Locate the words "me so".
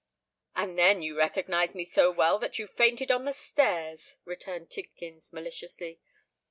1.75-2.09